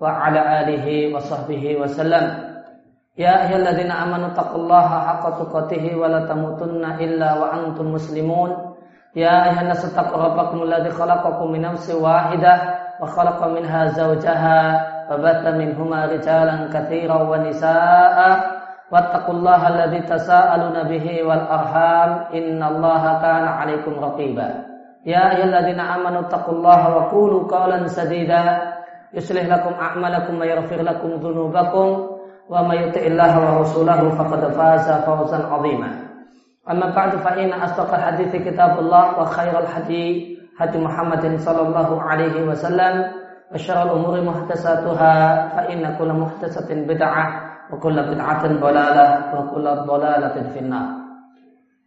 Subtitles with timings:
[0.00, 2.24] wa rasuluhu sallallahu alaihi وعلى آله وصحبه وسلم
[3.18, 8.50] يا أيها الذين آمنوا اتقوا الله حق تقاته ولا تموتن إلا وأنتم مسلمون
[9.16, 12.54] يا أيها الناس اتقوا ربكم الذي خلقكم من نفس واحدة
[13.00, 14.60] وخلق منها زوجها
[15.10, 18.18] وبث منهما رجالا كثيرا ونساء
[18.92, 24.48] واتقوا الله الذي تساءلون به والأرحام إن الله كان عليكم رقيبا
[25.06, 28.72] يا أيها الذين آمنوا اتقوا الله وقولوا قولا سديدا
[29.13, 31.87] يصلح لكم أعمالكم ويغفر لكم ذنوبكم
[32.49, 35.89] ومن يطع الله ورسوله فقد فاز فوزا عظيما.
[36.71, 40.15] أما بعد فإن أصدق الحديث كتاب الله وخير الحديث
[40.59, 42.93] هدي محمد صلى الله عليه وسلم
[43.53, 45.15] وشر الأمور محدثاتها
[45.55, 47.25] فإن كل محدثة بدعة
[47.71, 50.87] وكل بدعة ضلالة وكل ضلالة في النار.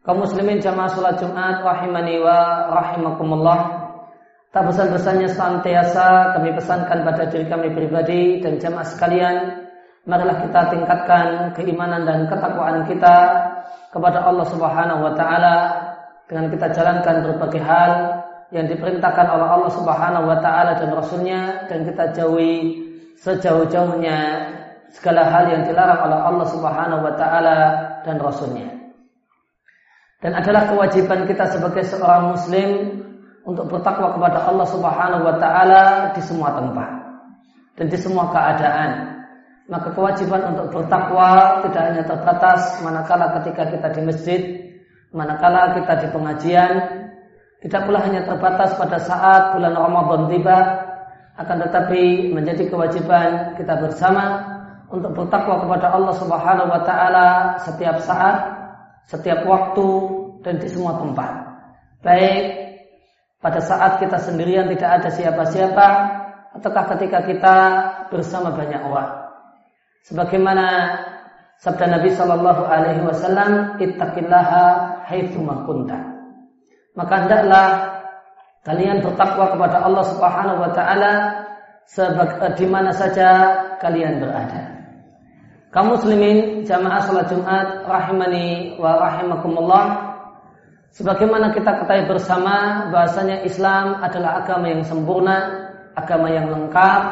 [0.00, 3.58] kaum muslimin jamaah salat Jumat rahimani wa rahimakumullah
[4.50, 9.36] Tak pesan-pesannya senantiasa kami pesankan pada diri kami pribadi dan jamaah sekalian.
[10.10, 13.46] Marilah kita tingkatkan keimanan dan ketakwaan kita
[13.94, 15.56] kepada Allah Subhanahu wa taala
[16.26, 17.92] dengan kita jalankan berbagai hal
[18.50, 22.82] yang diperintahkan oleh Allah Subhanahu wa taala dan rasulnya dan kita jauhi
[23.22, 24.18] sejauh-jauhnya
[24.90, 27.58] segala hal yang dilarang oleh Allah Subhanahu wa taala
[28.02, 28.66] dan rasulnya.
[30.18, 32.70] Dan adalah kewajiban kita sebagai seorang muslim
[33.50, 36.90] untuk bertakwa kepada Allah Subhanahu wa taala di semua tempat
[37.74, 39.18] dan di semua keadaan.
[39.70, 44.40] Maka kewajiban untuk bertakwa tidak hanya terbatas manakala ketika kita di masjid,
[45.14, 46.72] manakala kita di pengajian,
[47.62, 50.58] tidak pula hanya terbatas pada saat bulan Ramadan tiba,
[51.38, 54.42] akan tetapi menjadi kewajiban kita bersama
[54.90, 57.26] untuk bertakwa kepada Allah Subhanahu wa taala
[57.62, 58.42] setiap saat,
[59.06, 59.88] setiap waktu
[60.42, 61.30] dan di semua tempat.
[62.02, 62.69] Baik
[63.40, 65.86] pada saat kita sendirian tidak ada siapa-siapa
[66.60, 67.56] ataukah ketika kita
[68.12, 69.16] bersama banyak orang.
[70.04, 70.66] Sebagaimana
[71.60, 74.64] sabda Nabi Shallallahu Alaihi Wasallam, "Ittaqillaha
[75.08, 75.98] haitsu kunta."
[76.96, 77.66] Maka hendaklah
[78.64, 81.12] kalian bertakwa kepada Allah Subhanahu Wa Taala
[82.60, 83.28] di mana saja
[83.80, 84.80] kalian berada.
[85.70, 90.09] Kaum muslimin jamaah salat Jumat rahimani wa rahimakumullah
[90.90, 97.02] Sebagaimana kita ketahui bersama bahasanya Islam adalah agama yang sempurna, agama yang lengkap.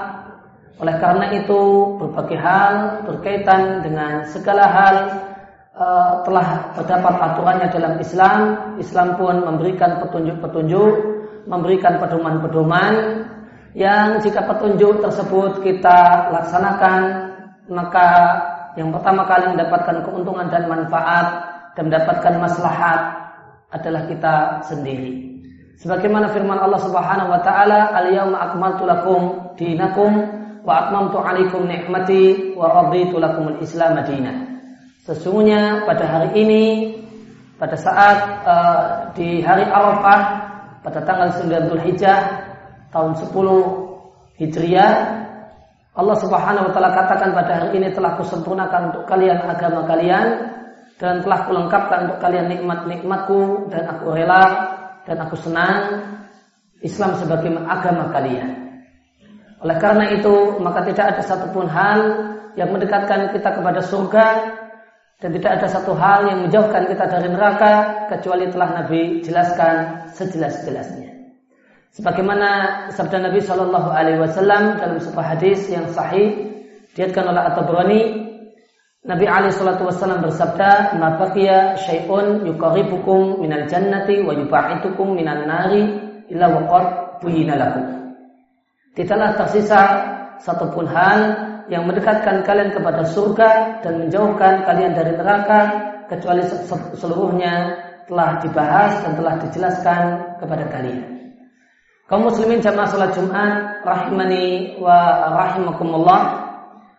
[0.83, 1.61] Oleh karena itu
[1.99, 2.75] berbagai hal
[3.07, 4.97] berkaitan dengan segala hal
[5.79, 8.41] uh, telah terdapat aturannya dalam Islam.
[8.83, 10.95] Islam pun memberikan petunjuk-petunjuk,
[11.47, 12.95] memberikan pedoman-pedoman
[13.79, 17.31] yang jika petunjuk tersebut kita laksanakan
[17.71, 18.09] maka
[18.75, 21.27] yang pertama kali mendapatkan keuntungan dan manfaat
[21.77, 23.28] dan mendapatkan maslahat
[23.69, 25.29] adalah kita sendiri.
[25.79, 29.21] Sebagaimana firman Allah Subhanahu wa taala, "Al-yauma akmaltu lakum
[29.55, 30.11] dinakum
[30.67, 34.37] wa atmamtu 'alaikum ni'mati wa raditu lakumul Islam madinah."
[35.07, 36.65] Sesungguhnya pada hari ini
[37.59, 38.85] pada saat uh,
[39.19, 40.21] di hari Arafah
[40.83, 42.19] pada tanggal 9 Dzulhijjah
[42.95, 43.35] tahun 10
[44.39, 44.95] Hijriah
[45.99, 50.58] Allah Subhanahu wa taala katakan pada hari ini telah kusempurnakan untuk kalian agama kalian
[50.99, 54.45] dan telah kulengkapkan untuk kalian nikmat-nikmatku dan aku rela
[55.07, 56.03] dan aku senang
[56.83, 58.83] Islam sebagai agama kalian.
[59.59, 62.01] Oleh karena itu, maka tidak ada satupun hal
[62.55, 64.27] yang mendekatkan kita kepada surga
[65.19, 71.11] dan tidak ada satu hal yang menjauhkan kita dari neraka kecuali telah Nabi jelaskan sejelas-jelasnya.
[71.91, 72.51] Sebagaimana
[72.95, 76.55] sabda Nabi Shallallahu Alaihi Wasallam dalam sebuah hadis yang sahih
[76.95, 78.28] diatkan oleh At-Tabrani
[79.07, 85.87] Nabi Ali Shallallahu Wasallam bersabda, "Ma baqiya syai'un yuqarribukum minal jannati wa yub'itukum minan nari
[86.27, 87.87] illa waqad buyina lakum."
[88.99, 89.83] Tidaklah tersisa
[90.43, 91.21] satupun hal
[91.71, 95.61] yang mendekatkan kalian kepada surga dan menjauhkan kalian dari neraka
[96.11, 96.43] kecuali
[96.99, 97.79] seluruhnya
[98.11, 100.03] telah dibahas dan telah dijelaskan
[100.43, 101.07] kepada kalian.
[102.09, 106.48] Kaum muslimin jamaah salat Jumat rahimani wa rahimakumullah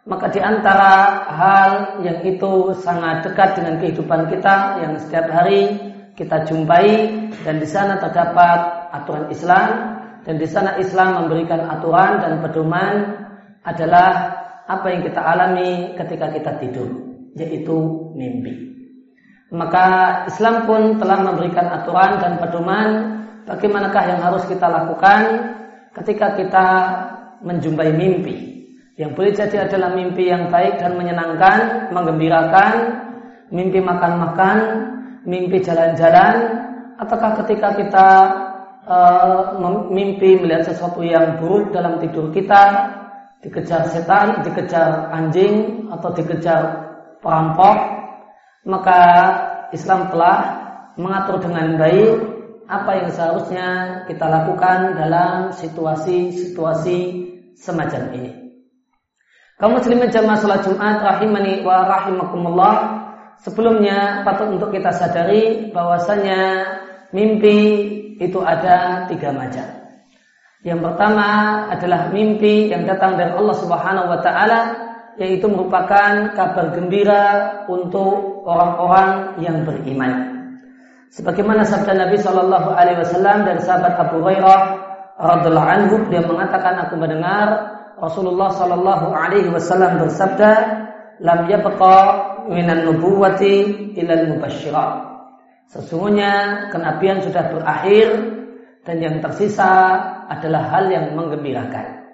[0.08, 1.72] maka di antara hal
[2.04, 5.76] yang itu sangat dekat dengan kehidupan kita yang setiap hari
[6.16, 6.88] kita jumpai
[7.48, 9.68] dan di sana terdapat aturan Islam
[10.28, 12.94] dan di sana Islam memberikan aturan dan pedoman
[13.64, 16.90] adalah apa yang kita alami ketika kita tidur,
[17.34, 17.78] yaitu
[18.14, 18.70] mimpi.
[19.50, 19.86] Maka
[20.30, 22.90] Islam pun telah memberikan aturan dan pedoman
[23.50, 25.22] bagaimanakah yang harus kita lakukan
[25.98, 26.68] ketika kita
[27.42, 28.49] menjumpai mimpi.
[29.00, 32.74] Yang boleh jadi adalah mimpi yang baik dan menyenangkan, menggembirakan,
[33.48, 34.58] mimpi makan-makan,
[35.24, 36.36] mimpi jalan-jalan,
[37.00, 38.08] ataukah ketika kita
[38.84, 39.56] uh,
[39.88, 42.92] mimpi melihat sesuatu yang buruk dalam tidur kita,
[43.40, 46.62] dikejar setan, dikejar anjing, atau dikejar
[47.24, 47.78] perampok,
[48.68, 49.00] maka
[49.72, 50.38] Islam telah
[51.00, 52.20] mengatur dengan baik
[52.68, 53.68] apa yang seharusnya
[54.12, 57.00] kita lakukan dalam situasi-situasi
[57.56, 58.39] semacam ini.
[59.60, 62.76] Kaum muslimin jamaah salat Jumat rahimani wa rahimakumullah.
[63.44, 66.64] Sebelumnya patut untuk kita sadari bahwasanya
[67.12, 67.60] mimpi
[68.24, 69.68] itu ada tiga macam.
[70.64, 71.28] Yang pertama
[71.76, 74.60] adalah mimpi yang datang dari Allah Subhanahu wa taala
[75.20, 77.24] yaitu merupakan kabar gembira
[77.68, 80.40] untuk orang-orang yang beriman.
[81.12, 84.60] Sebagaimana sabda Nabi Shallallahu Alaihi Wasallam dan sahabat Abu Hurairah
[85.20, 90.52] radhiallahu anhu dia mengatakan aku mendengar Rasulullah Shallallahu Alaihi Wasallam bersabda,
[91.20, 92.00] "Lam yabqa
[92.48, 95.08] minan nubuwati ilal mubasyirat."
[95.70, 98.08] Sesungguhnya kenabian sudah berakhir
[98.88, 100.00] dan yang tersisa
[100.32, 102.10] adalah hal yang menggembirakan.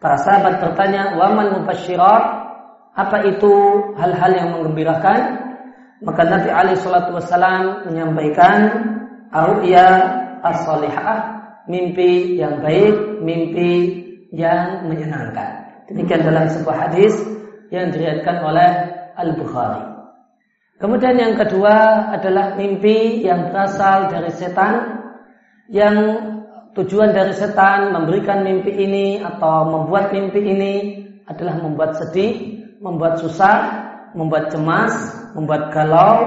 [0.00, 2.40] Para sahabat bertanya, "Wamal mubasyirat?"
[2.90, 3.54] Apa itu
[3.94, 5.20] hal-hal yang menggembirakan?
[6.02, 8.58] Maka Nabi Ali Shallallahu Wasallam menyampaikan
[9.30, 9.86] Aru'ya
[10.42, 11.38] as-salihah
[11.70, 17.14] Mimpi yang baik Mimpi yang menyenangkan Demikian dalam sebuah hadis
[17.74, 18.70] Yang diriatkan oleh
[19.18, 19.84] Al-Bukhari
[20.80, 25.02] Kemudian yang kedua adalah mimpi yang berasal dari setan
[25.66, 25.96] Yang
[26.78, 30.74] tujuan dari setan memberikan mimpi ini Atau membuat mimpi ini
[31.26, 34.94] Adalah membuat sedih Membuat susah membuat cemas,
[35.38, 36.26] membuat galau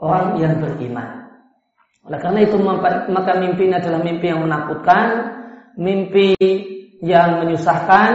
[0.00, 1.32] orang yang beriman.
[2.04, 5.06] Oleh karena itu maka mimpi ini adalah mimpi yang menakutkan,
[5.80, 6.36] mimpi
[7.04, 8.12] yang menyusahkan,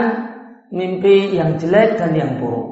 [0.74, 2.70] mimpi yang jelek dan yang buruk.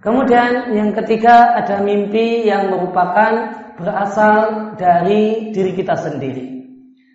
[0.00, 6.64] Kemudian yang ketiga ada mimpi yang merupakan berasal dari diri kita sendiri.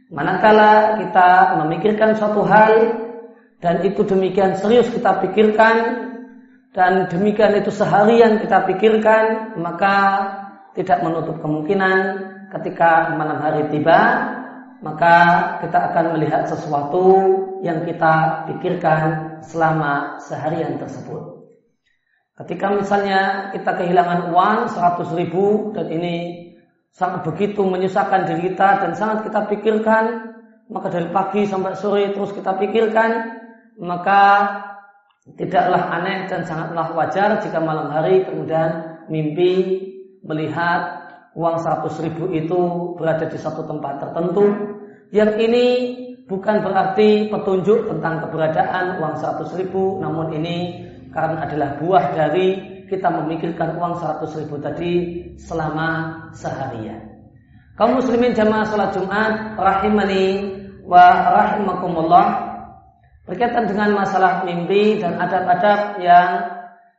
[0.08, 2.96] Manakala kita memikirkan suatu hal
[3.60, 5.76] dan itu demikian serius kita pikirkan
[6.72, 9.96] dan demikian itu seharian kita pikirkan maka
[10.78, 11.98] tidak menutup kemungkinan
[12.54, 14.00] ketika malam hari tiba
[14.82, 15.16] maka
[15.66, 17.06] kita akan melihat sesuatu
[17.66, 21.50] yang kita pikirkan selama seharian tersebut.
[22.38, 26.46] Ketika misalnya kita kehilangan uang 100 ribu dan ini
[26.94, 30.06] sangat begitu menyusahkan diri kita dan sangat kita pikirkan,
[30.70, 33.10] maka dari pagi sampai sore terus kita pikirkan,
[33.82, 34.22] maka
[35.36, 39.84] Tidaklah aneh dan sangatlah wajar jika malam hari kemudian mimpi
[40.24, 41.07] melihat
[41.38, 42.60] uang 100 ribu itu
[42.98, 44.46] berada di satu tempat tertentu.
[45.14, 45.66] Yang ini
[46.26, 52.48] bukan berarti petunjuk tentang keberadaan uang 100 ribu, namun ini karena adalah buah dari
[52.90, 54.92] kita memikirkan uang 100 ribu tadi
[55.38, 57.06] selama seharian.
[57.78, 62.28] Kaum muslimin jamaah salat Jumat rahimani wa rahimakumullah
[63.30, 66.30] berkaitan dengan masalah mimpi dan adab-adab yang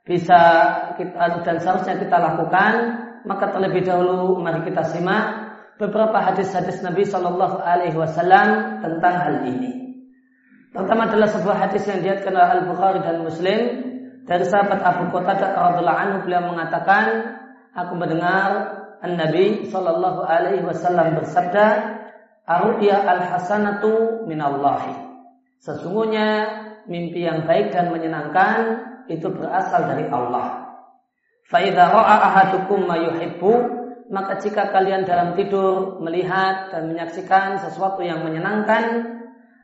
[0.07, 0.41] bisa
[0.97, 2.73] kita dan seharusnya kita lakukan,
[3.29, 10.01] maka terlebih dahulu mari kita simak beberapa hadis-hadis Nabi Shallallahu Alaihi Wasallam tentang hal ini.
[10.73, 13.61] Pertama adalah sebuah hadis yang diatkan oleh Al Bukhari dan Muslim
[14.29, 17.05] dari sahabat Abu Qatadah radhiallahu anhu beliau mengatakan,
[17.73, 18.51] aku mendengar
[19.01, 21.67] An Nabi Shallallahu Alaihi Wasallam bersabda,
[22.45, 24.93] "Arudiyah al hasanatu minallahi."
[25.63, 26.29] Sesungguhnya
[26.89, 30.68] mimpi yang baik dan menyenangkan itu berasal dari Allah.
[31.49, 33.01] Fa'idha ra'a ahadukum ma
[34.09, 39.05] maka jika kalian dalam tidur melihat dan menyaksikan sesuatu yang menyenangkan,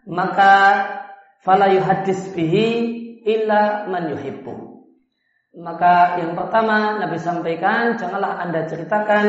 [0.05, 0.85] maka
[1.41, 2.67] fala yuhaddis bihi
[3.25, 4.85] illa man yuhibbu.
[5.61, 9.27] Maka yang pertama Nabi sampaikan, janganlah Anda ceritakan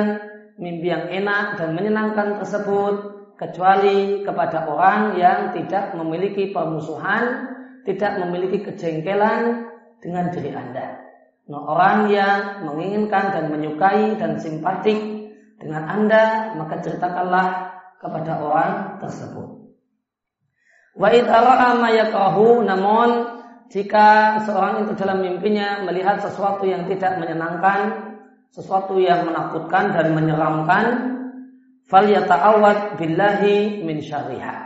[0.60, 2.96] mimpi yang enak dan menyenangkan tersebut
[3.36, 7.52] kecuali kepada orang yang tidak memiliki permusuhan,
[7.88, 9.70] tidak memiliki kejengkelan
[10.04, 11.05] dengan diri Anda.
[11.46, 14.98] Nah, orang yang menginginkan dan menyukai dan simpatik
[15.62, 17.48] dengan Anda, maka ceritakanlah
[18.02, 19.78] kepada orang tersebut.
[20.98, 23.10] Wa yakrahu namun
[23.70, 28.14] jika seorang itu dalam mimpinya melihat sesuatu yang tidak menyenangkan,
[28.54, 30.86] sesuatu yang menakutkan dan menyeramkan,
[31.90, 34.66] falyata'awad billahi min syarriha.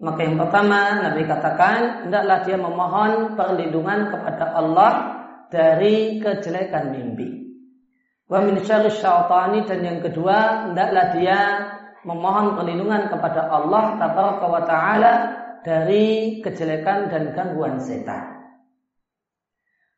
[0.00, 5.19] Maka yang pertama Nabi katakan hendaklah dia memohon perlindungan kepada Allah
[5.50, 7.28] dari kejelekan mimpi.
[8.30, 11.38] Wa min syaitani dan yang kedua hendaklah dia
[12.06, 15.12] memohon perlindungan kepada Allah tabaraka wa taala
[15.66, 18.38] dari kejelekan dan gangguan setan.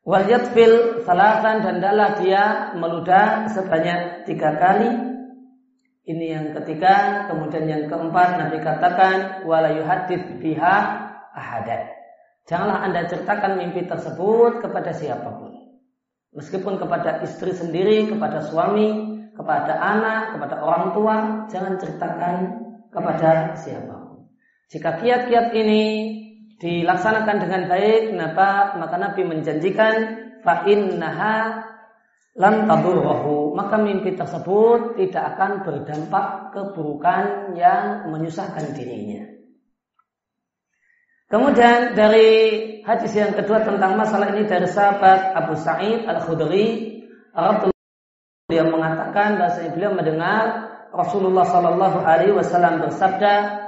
[0.03, 2.43] Wal yatfil salatan dan hendaklah dia
[2.75, 5.13] meludah sebanyak tiga kali
[6.03, 10.75] ini yang ketiga, kemudian yang keempat Nabi katakan wala yuhadits biha
[11.31, 11.87] ahadan.
[12.43, 15.42] Janganlah Anda ceritakan mimpi tersebut kepada siapa pun.
[16.33, 21.15] Meskipun kepada istri sendiri, kepada suami, kepada anak, kepada orang tua,
[21.49, 22.35] jangan ceritakan
[22.89, 24.29] kepada siapa pun.
[24.69, 25.83] Jika kiat-kiat ini
[26.57, 28.77] dilaksanakan dengan baik, kenapa?
[28.81, 29.93] Maka Nabi menjanjikan
[30.41, 31.69] fa innaha
[32.33, 39.32] lam tadurrahu maka mimpi tersebut tidak akan berdampak keburukan yang menyusahkan dirinya.
[41.33, 42.29] Kemudian dari
[42.85, 47.01] hadis yang kedua tentang masalah ini dari sahabat Abu Sa'id Al-Khudri
[48.53, 53.65] yang mengatakan bahasa beliau mendengar Rasulullah Sallallahu Alaihi Wasallam bersabda,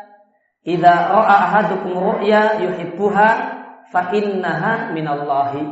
[0.61, 3.29] "Idza ra'a ahadukum ru'ya yuhibbuha
[3.89, 5.65] fa innaha minallahi."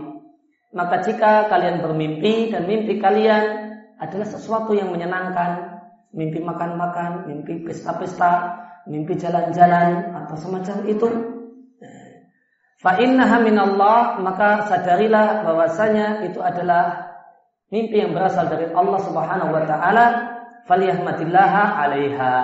[0.73, 3.69] Maka jika kalian bermimpi dan mimpi kalian
[4.01, 5.77] adalah sesuatu yang menyenangkan,
[6.09, 8.57] mimpi makan-makan, mimpi pesta-pesta,
[8.89, 11.32] mimpi jalan-jalan atau semacam itu,
[12.83, 17.15] fa innaha minallah, maka sadarilah bahwasanya itu adalah
[17.71, 20.05] mimpi yang berasal dari Allah Subhanahu wa taala,
[20.67, 22.35] falyahmadillaha 'alaiha.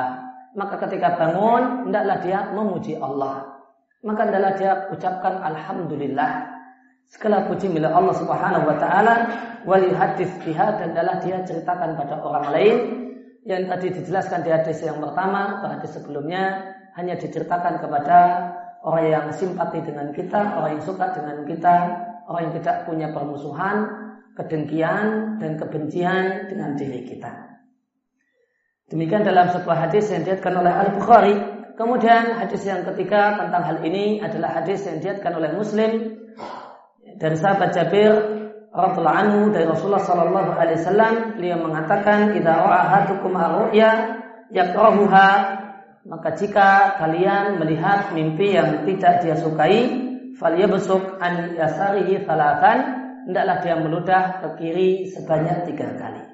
[0.55, 3.59] Maka ketika bangun, hendaklah dia memuji Allah.
[3.99, 6.59] Maka hendaklah dia ucapkan alhamdulillah
[7.09, 9.15] Segala puji milik Allah Subhanahu wa taala
[9.65, 12.77] wali hadis biha dan adalah dia ceritakan pada orang lain
[13.49, 18.19] yang tadi dijelaskan di hadis yang pertama atau hadis sebelumnya hanya diceritakan kepada
[18.83, 21.75] orang yang simpati dengan kita, orang yang suka dengan kita,
[22.29, 23.75] orang yang tidak punya permusuhan,
[24.37, 27.49] kedengkian dan kebencian dengan diri kita.
[28.89, 31.35] Demikian dalam sebuah hadis yang diatkan oleh Al Bukhari.
[31.77, 36.19] Kemudian hadis yang ketiga tentang hal ini adalah hadis yang diatkan oleh Muslim
[37.15, 38.11] dari sahabat Jabir
[38.69, 43.91] radhiyallahu anhu dari Rasulullah sallallahu alaihi wasallam beliau mengatakan idza ra'a ahadukum ru'ya
[44.51, 45.29] yakrahuha
[46.09, 50.09] maka jika kalian melihat mimpi yang tidak dia sukai
[50.41, 52.77] falyabsuk an yasarihi salatan
[53.29, 56.25] hendaklah dia meludah ke kiri sebanyak tiga kali.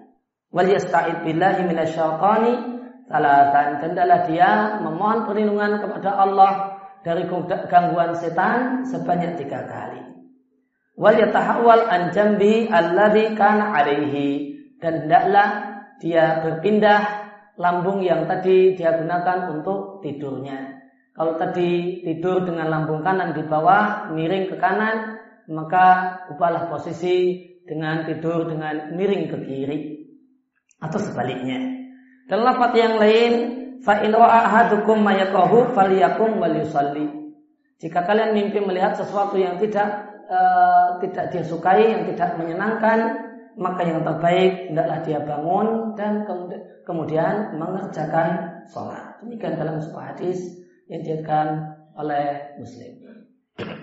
[0.55, 2.53] Wal yasta'id billahi minasyaitani
[3.11, 6.53] salatan hendaklah dia memohon perlindungan kepada Allah
[7.03, 7.27] dari
[7.67, 10.07] gangguan setan sebanyak tiga kali.
[10.95, 15.49] Wal yatahawwal an jambi alladhi kana alaihi dan hendaklah
[15.99, 17.24] dia berpindah
[17.55, 20.83] lambung yang tadi dia gunakan untuk tidurnya.
[21.15, 25.15] Kalau tadi tidur dengan lambung kanan di bawah, miring ke kanan,
[25.47, 29.79] maka ubahlah posisi dengan tidur dengan miring ke kiri
[30.83, 31.87] atau sebaliknya.
[32.27, 33.33] Dan lafaz yang lain,
[33.79, 35.07] fa in ahadukum.
[37.75, 39.87] Jika kalian mimpi melihat sesuatu yang tidak
[40.27, 42.99] uh, tidak dia sukai, yang tidak menyenangkan,
[43.55, 46.74] maka yang terbaik hendaklah dia bangun dan kemudian
[47.57, 49.17] mengerjakan sholat.
[49.25, 50.37] Demikian dalam sebuah hadis
[50.85, 53.01] yang diatkan oleh Muslim.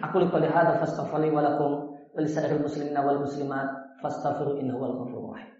[0.04, 1.72] Aku lihat hadza fastaghfiru wa lakum
[2.12, 5.52] wa lisairil muslimina wal muslimat fastaghfiru innahu wal ghafurur rahim.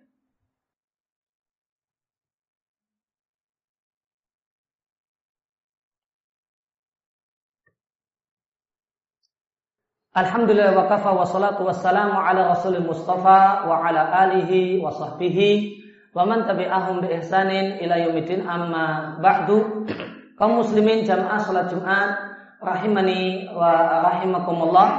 [10.12, 15.81] Alhamdulillah wa kafa wa salatu wassalamu ala rasulil mustafa wa ala alihi wa sahbihi
[16.12, 18.44] wa man tabi'ahum bi ihsanin ila yaumiddin.
[18.44, 19.88] Amma ba'du.
[20.36, 22.08] Kaum muslimin jamaah salat Jumat
[22.60, 24.90] rahimani wa rahimakumullah.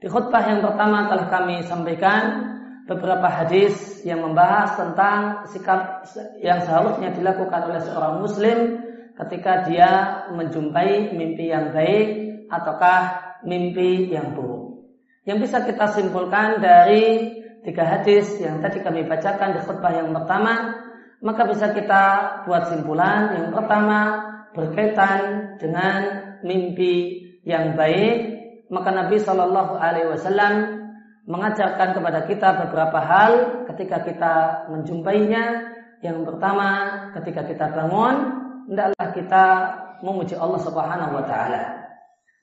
[0.00, 2.52] Di khutbah yang pertama telah kami sampaikan
[2.86, 6.06] beberapa hadis yang membahas tentang sikap
[6.38, 8.58] yang seharusnya dilakukan oleh seorang muslim
[9.16, 9.90] ketika dia
[10.30, 12.06] menjumpai mimpi yang baik
[12.46, 13.00] ataukah
[13.42, 14.86] mimpi yang buruk.
[15.26, 17.34] Yang bisa kita simpulkan dari
[17.66, 20.78] tiga hadis yang tadi kami bacakan di khutbah yang pertama,
[21.18, 22.02] maka bisa kita
[22.46, 24.22] buat simpulan yang pertama
[24.54, 26.00] berkaitan dengan
[26.46, 28.38] mimpi yang baik.
[28.70, 30.54] Maka Nabi Shallallahu Alaihi Wasallam
[31.26, 33.32] mengajarkan kepada kita beberapa hal
[33.74, 34.34] ketika kita
[34.70, 35.74] menjumpainya.
[36.02, 36.68] Yang pertama,
[37.18, 38.14] ketika kita bangun,
[38.70, 39.44] hendaklah kita
[40.04, 41.86] memuji Allah Subhanahu wa taala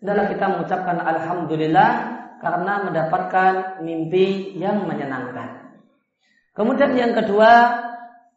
[0.03, 1.91] adalah kita mengucapkan alhamdulillah
[2.43, 5.79] karena mendapatkan mimpi yang menyenangkan.
[6.51, 7.81] Kemudian yang kedua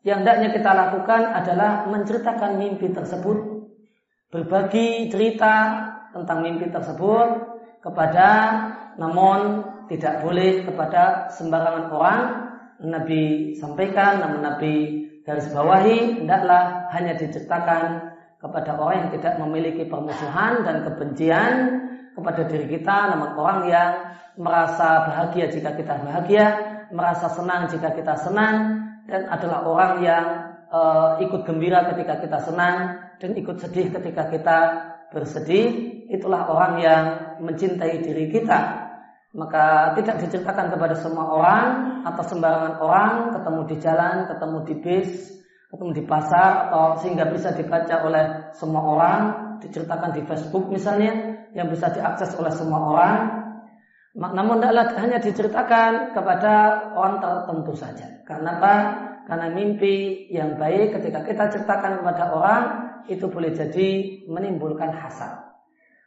[0.06, 3.66] yang hendaknya kita lakukan adalah menceritakan mimpi tersebut
[4.30, 5.82] berbagi cerita
[6.14, 8.30] tentang mimpi tersebut kepada
[8.96, 12.20] namun tidak boleh kepada sembarangan orang
[12.86, 14.74] Nabi sampaikan namun Nabi
[15.26, 18.05] garis bawahi hendaklah hanya diceritakan
[18.46, 21.52] kepada orang yang tidak memiliki permusuhan dan kebencian
[22.14, 22.96] kepada diri kita.
[23.12, 23.90] Namun orang yang
[24.38, 30.26] merasa bahagia jika kita bahagia merasa senang jika kita senang dan adalah orang yang
[30.70, 34.58] uh, ikut gembira ketika kita senang dan ikut sedih ketika kita
[35.10, 35.66] bersedih
[36.10, 37.04] itulah orang yang
[37.42, 38.84] mencintai diri kita.
[39.36, 41.66] Maka tidak diceritakan kepada semua orang
[42.08, 45.10] atau sembarangan orang ketemu di jalan, ketemu di bis,
[45.76, 49.20] ketemu di pasar atau sehingga bisa dibaca oleh semua orang,
[49.60, 53.16] diceritakan di Facebook misalnya yang bisa diakses oleh semua orang.
[54.16, 56.52] Namun tidaklah hanya diceritakan kepada
[56.96, 58.08] orang tertentu saja.
[58.24, 58.74] Karena apa?
[59.28, 62.62] Karena mimpi yang baik ketika kita ceritakan kepada orang
[63.12, 63.88] itu boleh jadi
[64.32, 65.44] menimbulkan hasad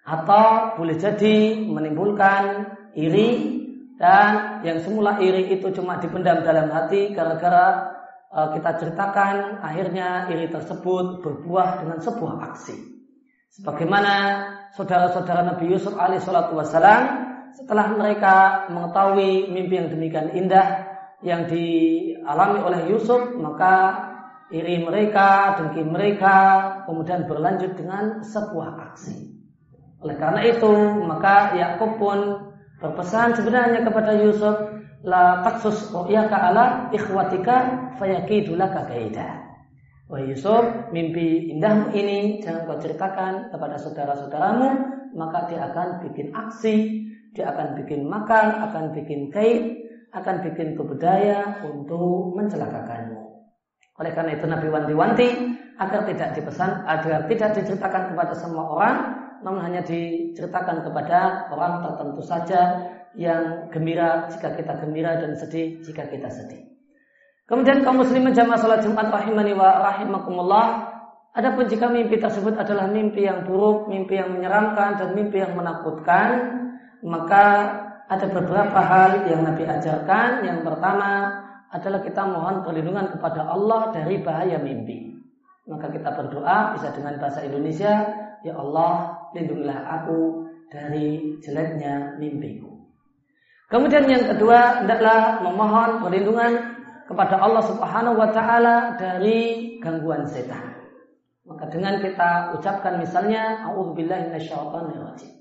[0.09, 3.61] atau boleh jadi menimbulkan iri
[4.01, 7.98] dan yang semula iri itu cuma dipendam dalam hati gara-gara
[8.29, 12.77] kita ceritakan akhirnya iri tersebut berbuah dengan sebuah aksi.
[13.49, 14.15] Sebagaimana
[14.77, 20.67] saudara-saudara Nabi Yusuf alaihissalatu wassalam setelah mereka mengetahui mimpi yang demikian indah
[21.25, 24.05] yang dialami oleh Yusuf maka
[24.53, 26.35] iri mereka, dengki mereka
[26.85, 29.29] kemudian berlanjut dengan sebuah aksi.
[30.05, 32.19] Oleh karena itu maka Yakub pun
[32.77, 34.55] berpesan sebenarnya kepada Yusuf
[35.03, 37.55] la taksus ru'yaka ala ikhwatika
[37.95, 39.49] fayakidu laka kaida.
[40.09, 44.69] Wahai Yusuf, mimpi indahmu ini jangan kau ceritakan kepada saudara-saudaramu,
[45.13, 47.05] maka dia akan bikin aksi,
[47.37, 49.85] dia akan bikin makar, akan bikin kait,
[50.17, 53.21] akan bikin kebudaya untuk mencelakakanmu.
[54.01, 55.29] Oleh karena itu Nabi wanti-wanti
[55.77, 58.95] agar tidak dipesan, agar tidak diceritakan kepada semua orang,
[59.45, 62.61] namun hanya diceritakan kepada orang tertentu saja
[63.17, 66.69] yang gembira jika kita gembira dan sedih jika kita sedih.
[67.49, 70.67] Kemudian kaum muslimin jamaah salat Jumat rahimani wa rahimakumullah.
[71.33, 76.29] Adapun jika mimpi tersebut adalah mimpi yang buruk, mimpi yang menyeramkan dan mimpi yang menakutkan,
[77.01, 77.45] maka
[78.05, 80.45] ada beberapa hal yang Nabi ajarkan.
[80.45, 81.09] Yang pertama
[81.73, 85.09] adalah kita mohon perlindungan kepada Allah dari bahaya mimpi.
[85.69, 87.93] Maka kita berdoa bisa dengan bahasa Indonesia,
[88.41, 92.68] ya Allah lindungilah aku dari jeleknya mimpiku.
[93.69, 96.51] Kemudian yang kedua, hendaklah memohon perlindungan
[97.05, 100.77] kepada Allah Subhanahu wa taala dari gangguan setan.
[101.45, 105.33] Maka dengan kita ucapkan misalnya auzubillahi minasyaitonirrajim.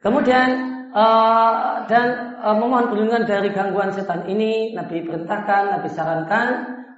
[0.00, 0.48] Kemudian
[0.96, 6.48] uh, dan uh, memohon perlindungan dari gangguan setan ini Nabi perintahkan, Nabi sarankan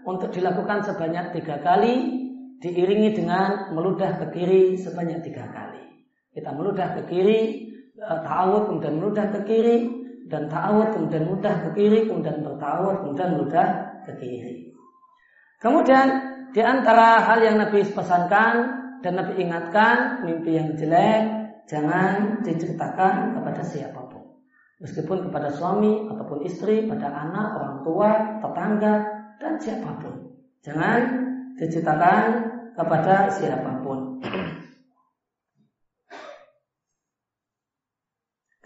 [0.06, 2.22] untuk dilakukan sebanyak tiga kali
[2.62, 5.82] diiringi dengan meludah ke kiri sebanyak tiga kali.
[6.30, 9.78] Kita meludah ke kiri, eh, ta'awud kemudian meludah ke kiri,
[10.28, 13.68] dan ta'awud kemudian meludah ke kiri, kemudian berta'awud kemudian meludah
[14.08, 14.72] ke kiri.
[15.62, 16.06] Kemudian
[16.52, 18.54] di antara hal yang Nabi pesankan
[19.00, 21.22] dan Nabi ingatkan mimpi yang jelek
[21.70, 24.42] jangan diceritakan kepada siapa pun.
[24.82, 28.10] Meskipun kepada suami ataupun istri, pada anak, orang tua,
[28.42, 28.94] tetangga,
[29.38, 30.34] dan siapa pun.
[30.66, 31.00] Jangan
[31.54, 32.22] diceritakan
[32.74, 34.18] kepada siapa pun.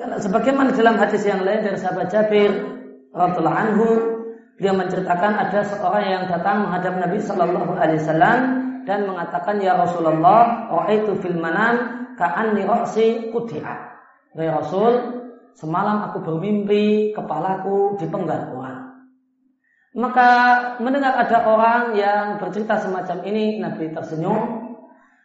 [0.06, 2.54] Karena sebagaimana dalam hadis yang lain dari sahabat Jabir
[3.10, 3.88] radhiallahu anhu,
[4.54, 8.38] dia menceritakan ada seorang yang datang menghadap Nabi Shallallahu Alaihi Wasallam
[8.86, 13.80] dan mengatakan ya Rasulullah, itu fil manam ka'anni ra'si kudi'at.
[14.38, 14.94] Ya Rasul,
[15.58, 19.10] semalam aku bermimpi kepalaku dipenggal orang.
[19.90, 20.30] Maka
[20.78, 24.70] mendengar ada orang yang bercerita semacam ini, Nabi tersenyum.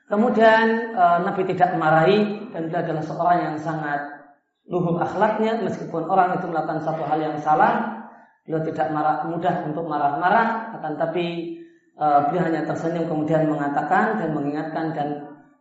[0.09, 4.20] Kemudian e, Nabi tidak marahi dan dia adalah seorang yang sangat
[4.69, 8.05] luhur akhlaknya meskipun orang itu melakukan satu hal yang salah,
[8.45, 11.57] beliau tidak marah, mudah untuk marah-marah, akan tapi
[11.97, 15.07] e, beliau hanya tersenyum kemudian mengatakan dan mengingatkan dan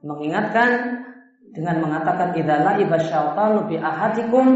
[0.05, 0.71] mengingatkan
[1.51, 4.47] dengan mengatakan idalah ibasyaitanu bi ahadikum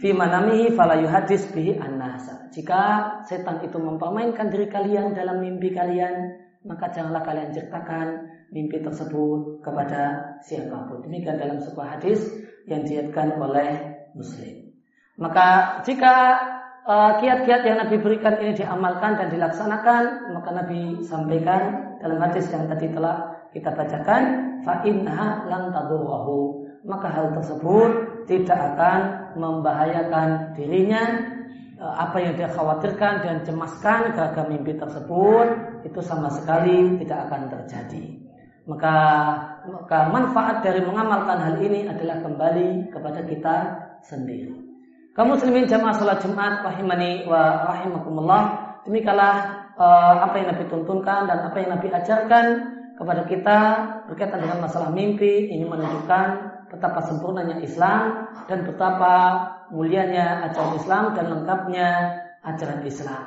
[0.00, 2.48] fi manamihi fala yuhadis bihi annasa.
[2.52, 2.80] Jika
[3.28, 6.32] setan itu mempermainkan diri kalian dalam mimpi kalian,
[6.64, 11.02] maka janganlah kalian ceritakan mimpi tersebut kepada siapa pun.
[11.02, 12.22] Demikian dalam sebuah hadis
[12.66, 14.70] yang diatkan oleh Muslim.
[15.16, 16.14] Maka jika
[16.84, 22.68] uh, kiat-kiat yang Nabi berikan ini diamalkan dan dilaksanakan, maka Nabi sampaikan dalam hadis yang
[22.68, 24.22] tadi telah kita bacakan,
[24.62, 26.68] fa innaha lan tadurruhu.
[26.86, 29.00] Maka hal tersebut tidak akan
[29.34, 31.02] membahayakan dirinya
[31.80, 35.46] eh, apa yang dia khawatirkan dan cemaskan gagal mimpi tersebut
[35.82, 38.25] itu sama sekali tidak akan terjadi.
[38.66, 38.96] Maka
[39.70, 43.56] maka manfaat dari mengamalkan hal ini adalah kembali kepada kita
[44.02, 44.58] sendiri.
[45.14, 48.42] Kaum muslimin jamaah salat Jumat rahimani wa rahimakumullah.
[48.84, 49.34] Demikianlah
[49.78, 52.46] uh, apa yang Nabi tuntunkan dan apa yang Nabi ajarkan
[52.98, 53.58] kepada kita
[54.10, 56.26] berkaitan dengan masalah mimpi ini menunjukkan
[56.72, 59.14] betapa sempurnanya Islam dan betapa
[59.70, 61.88] mulianya ajaran Islam dan lengkapnya
[62.42, 63.24] ajaran Islam.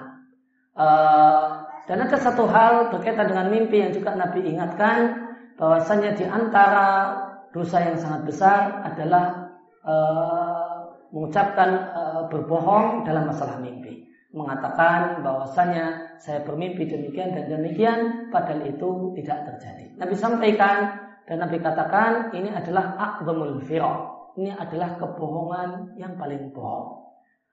[0.75, 5.28] Uh, dan ada satu hal berkaitan dengan mimpi yang juga Nabi ingatkan
[5.59, 7.13] bahwasanya di antara
[7.51, 9.51] dosa yang sangat besar adalah
[9.83, 14.07] uh, mengucapkan uh, berbohong dalam masalah mimpi.
[14.29, 19.85] Mengatakan bahwasanya saya bermimpi demikian dan demikian padahal itu tidak terjadi.
[19.97, 20.77] Nabi sampaikan
[21.25, 24.33] dan Nabi katakan ini adalah akdamul firaq.
[24.37, 27.09] Ini adalah kebohongan yang paling bohong.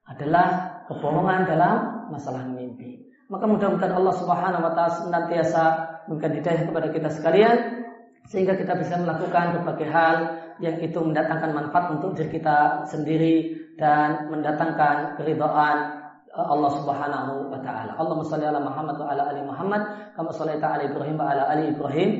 [0.06, 1.76] Adalah kebohongan dalam
[2.12, 3.02] masalah mimpi.
[3.26, 5.64] Maka mudah-mudahan Allah Subhanahu wa taala senantiasa
[6.06, 7.56] memberikan hidayah kepada kita sekalian
[8.26, 10.16] sehingga kita bisa melakukan berbagai hal
[10.58, 13.36] yang itu mendatangkan manfaat untuk diri kita sendiri
[13.76, 15.76] dan mendatangkan keridhaan
[16.32, 17.92] eh, Allah Subhanahu wa taala.
[17.94, 19.82] Allahumma shalli ala Muhammad wa ala ali Muhammad
[20.16, 22.10] kama shallaita ala Ibrahim wa ala ali Ibrahim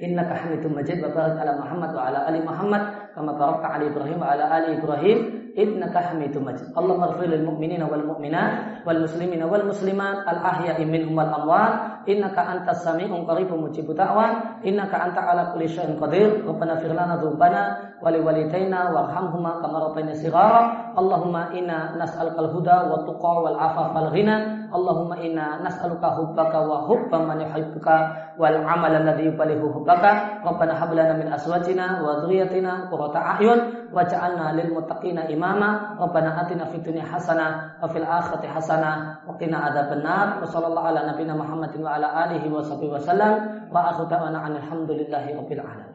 [0.00, 2.82] innaka Hamidum Majid wa barik ala Muhammad wa ala ali Muhammad
[3.14, 5.18] kama barakta ala Ibrahim wa ala ali Ibrahim
[5.52, 6.72] innaka hamidum majid.
[6.72, 12.02] Allahumma ighfir lil mu'minina wal mu'minat wal muslimina wal muslimat al ahya'i minhum wal amwat
[12.08, 16.40] innaka antas sami'un qaribun mujibud da'wat innaka anta ala kulli syai'in qadir.
[16.46, 17.62] Rabbana fir lana dzunubana
[18.00, 20.96] wa li walidayna warhamhuma kama rabbayana shighara.
[24.72, 27.96] Allahumma inna nas'aluka hubbaka wa hubba man yuhibbuka
[28.40, 30.40] wal amal alladhi yubalihu hubbaka.
[30.40, 36.00] Rabbana hab lana min azwajina wa dhurriyyatina qurrata a'yun waj'alna lil muttaqina imama.
[36.00, 40.40] Rabbana atina fid dunya hasanah wa fil akhirati hasanah wa qina adzabannar.
[40.40, 45.36] Wa sallallahu ala nabiyyina Muhammadin wa ala alihi wa sahbihi wasallam wa akhiru da'wana alhamdulillahi
[45.36, 45.91] rabbil alamin.